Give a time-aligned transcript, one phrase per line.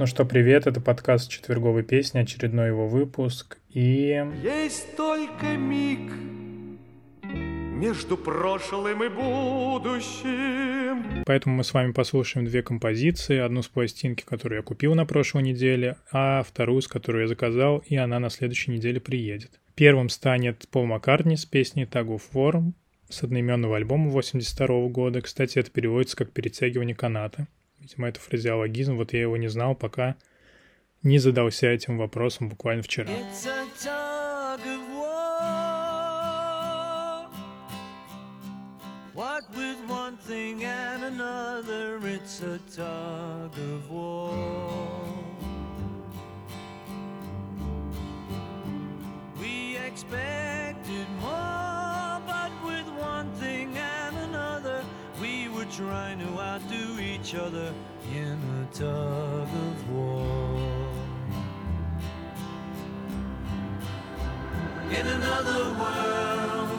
[0.00, 4.24] Ну что, привет, это подкаст «Четверговой песни», очередной его выпуск, и...
[4.42, 6.10] Есть только миг
[7.22, 10.24] между прошлым и будущим.
[11.26, 13.36] Поэтому мы с вами послушаем две композиции.
[13.36, 17.82] Одну с пластинки, которую я купил на прошлой неделе, а вторую, с которой я заказал,
[17.86, 19.60] и она на следующей неделе приедет.
[19.74, 22.72] Первым станет Пол Маккартни с песней Tag of War
[23.10, 25.20] с одноименного альбома 82 года.
[25.20, 27.48] Кстати, это переводится как «перетягивание каната».
[27.80, 30.16] Видимо, это фразеологизм, вот я его не знал, пока
[31.02, 33.08] не задался этим вопросом буквально вчера.
[51.20, 54.82] More, but with one thing and another,
[55.20, 56.29] we were trying to
[57.30, 57.72] each other
[58.12, 60.88] in a tug of war.
[64.90, 66.70] In another world,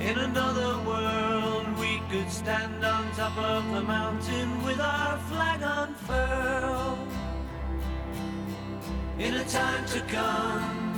[0.00, 6.98] in another world, we could stand on top of the mountain with our flag unfurled.
[9.18, 10.92] In a time to come,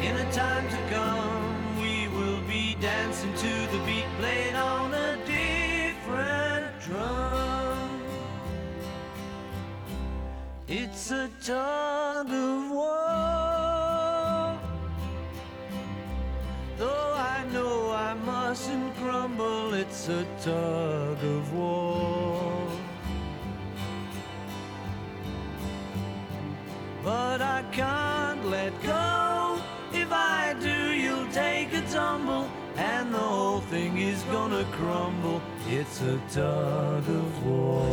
[0.00, 1.41] in a time to come,
[2.82, 8.02] dancing to the beat played on a different drum.
[10.66, 14.58] It's a tug of war.
[16.76, 22.66] Though I know I mustn't grumble, it's a tug of war.
[27.04, 29.60] But I can't let go.
[29.92, 32.31] If I do, you'll take a tumble,
[32.76, 35.40] and the whole thing is gonna crumble.
[35.68, 37.88] It's a tug of war.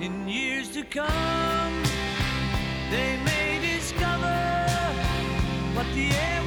[0.00, 1.82] In years to come,
[2.90, 4.38] they may discover
[5.74, 6.37] what the air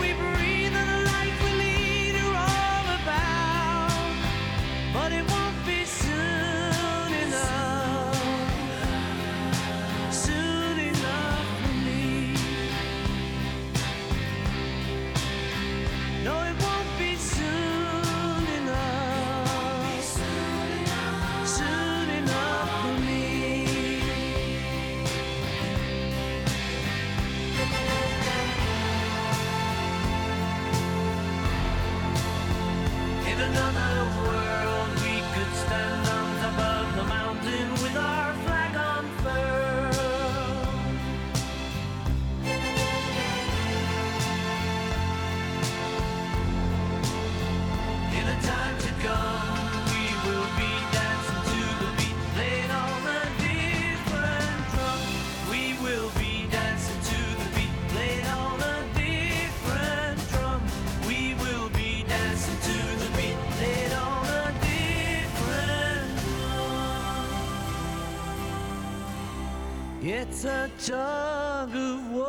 [70.43, 72.25] It's a tug of war.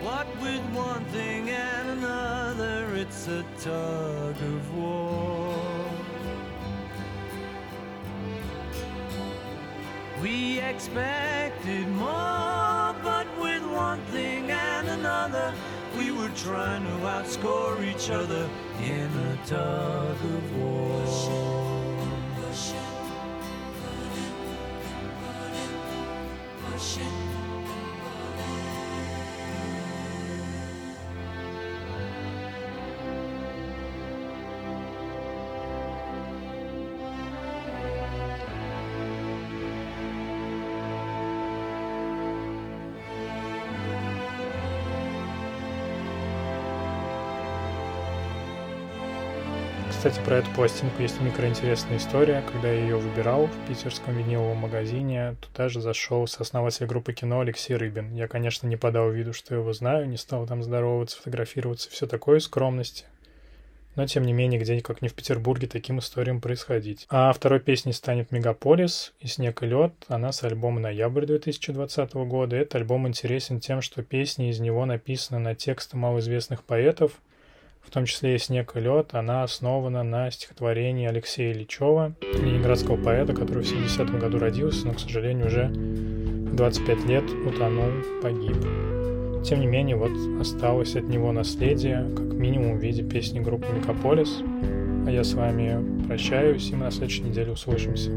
[0.00, 5.58] What with one thing and another, it's a tug of war.
[10.22, 15.52] We expected more, but with one thing and another,
[15.98, 18.48] we were trying to outscore each other
[18.82, 21.75] in a tug of war.
[26.76, 27.25] worship.
[50.06, 52.40] Кстати, про эту пластинку есть микроинтересная история.
[52.52, 57.74] Когда я ее выбирал в питерском виниловом магазине, туда же зашел сооснователь группы кино Алексей
[57.74, 58.14] Рыбин.
[58.14, 62.38] Я, конечно, не подал виду, что его знаю, не стал там здороваться, фотографироваться, все такое,
[62.38, 63.04] скромности.
[63.96, 67.04] Но, тем не менее, где как не в Петербурге таким историям происходить.
[67.10, 69.92] А второй песней станет «Мегаполис» и «Снег и лед».
[70.06, 72.54] Она с альбома «Ноябрь» 2020 года.
[72.54, 77.10] Этот альбом интересен тем, что песни из него написаны на тексты малоизвестных поэтов,
[77.86, 83.32] в том числе и «Снег и лед», она основана на стихотворении Алексея Ильичева, ленинградского поэта,
[83.32, 87.90] который в 70 году родился, но, к сожалению, уже в 25 лет утонул,
[88.22, 88.56] погиб.
[89.44, 90.10] Тем не менее, вот
[90.40, 94.42] осталось от него наследие, как минимум в виде песни группы «Мегаполис».
[95.06, 98.10] А я с вами прощаюсь, и мы на следующей неделе услышимся.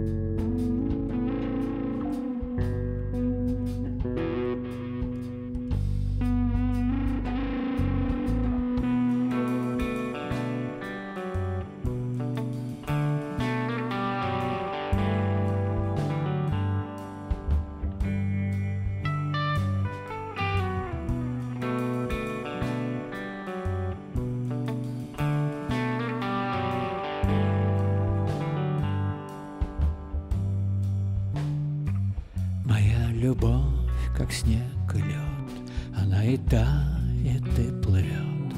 [34.49, 38.53] снег и лед, она и тает, и плывет.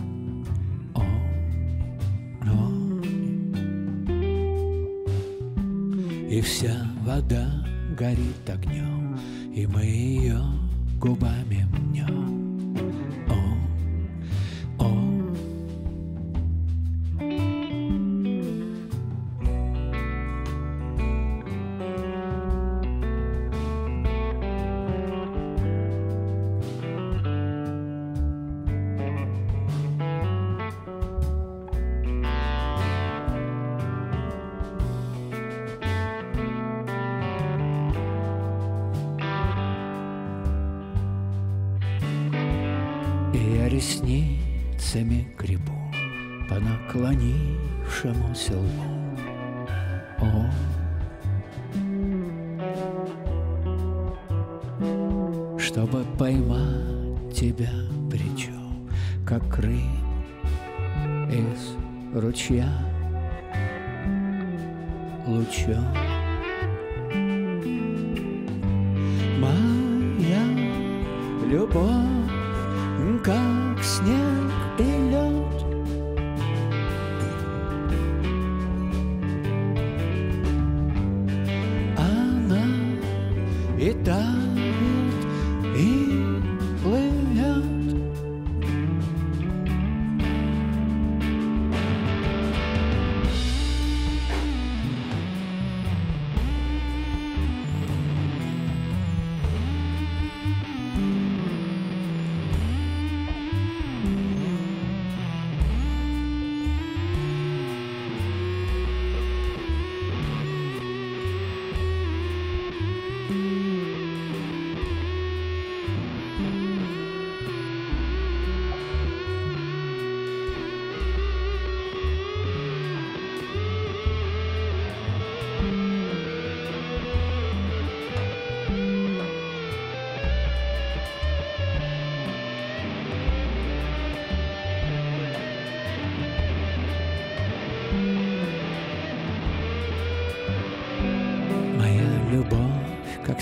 [0.95, 1.03] О,
[2.41, 3.01] о.
[6.29, 7.65] И вся вода
[7.97, 9.19] горит огнем,
[9.53, 10.39] и мы ее
[10.99, 12.40] губами мнем.
[43.71, 45.71] Ресницами грибу
[46.50, 48.83] По наклонившемуся лбу.
[50.19, 50.51] О,
[55.57, 57.71] чтобы поймать тебя
[58.12, 58.89] причем,
[59.25, 59.79] как рыб
[61.31, 61.75] из
[62.13, 62.69] ручья
[65.25, 65.88] лучом.
[69.39, 70.44] Моя
[71.50, 72.20] любовь,
[73.99, 74.30] как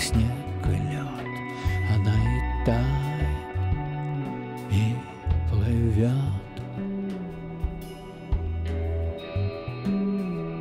[0.00, 0.30] снег
[0.66, 1.06] и лед,
[1.94, 3.50] она и тает,
[4.70, 4.96] и
[5.50, 6.10] плывет.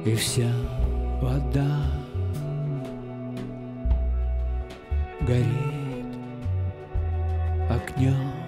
[0.05, 0.51] И вся
[1.21, 1.81] вода
[5.21, 6.09] горит
[7.69, 8.38] огнем.